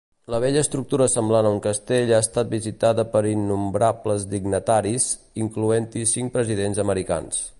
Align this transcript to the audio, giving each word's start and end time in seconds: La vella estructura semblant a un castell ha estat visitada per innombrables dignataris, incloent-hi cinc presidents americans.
La 0.33 0.37
vella 0.43 0.61
estructura 0.65 1.05
semblant 1.15 1.49
a 1.49 1.51
un 1.55 1.59
castell 1.65 2.13
ha 2.15 2.21
estat 2.25 2.49
visitada 2.53 3.05
per 3.13 3.21
innombrables 3.33 4.27
dignataris, 4.33 5.07
incloent-hi 5.45 6.09
cinc 6.17 6.37
presidents 6.39 6.85
americans. 6.89 7.43